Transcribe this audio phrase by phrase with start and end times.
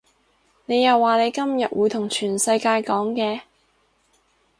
[0.65, 3.41] 你又話你今日會同全世界講嘅